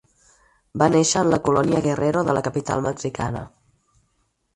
[0.81, 3.45] Va néixer en la colònia Guerrero de la capital mexicana.